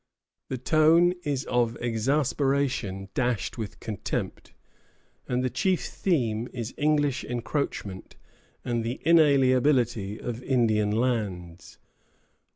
[0.49, 4.51] The tone is one of exasperation dashed with contempt,
[5.27, 8.15] and the chief theme is English encroachment
[8.65, 11.77] and the inalienability of Indian lands.